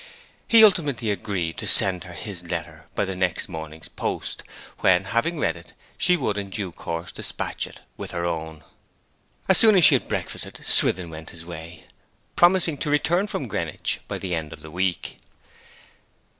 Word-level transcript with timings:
He 0.47 0.63
ultimately 0.63 1.11
agreed 1.11 1.59
to 1.59 1.67
send 1.67 2.05
her 2.05 2.13
his 2.15 2.45
letter 2.47 2.87
by 2.95 3.05
the 3.05 3.15
next 3.15 3.47
morning's 3.47 3.87
post, 3.87 4.41
when, 4.79 5.03
having 5.03 5.37
read 5.37 5.55
it, 5.55 5.73
she 5.95 6.17
would 6.17 6.37
in 6.39 6.49
due 6.49 6.71
course 6.71 7.11
despatch 7.11 7.67
it 7.67 7.81
with 7.97 8.09
her 8.09 8.25
own. 8.25 8.63
As 9.47 9.59
soon 9.59 9.75
as 9.75 9.85
he 9.85 9.93
had 9.93 10.07
breakfasted 10.07 10.59
Swithin 10.65 11.11
went 11.11 11.29
his 11.29 11.45
way, 11.45 11.83
promising 12.35 12.79
to 12.79 12.89
return 12.89 13.27
from 13.27 13.47
Greenwich 13.47 14.01
by 14.07 14.17
the 14.17 14.33
end 14.33 14.51
of 14.51 14.63
the 14.63 14.71
week. 14.71 15.19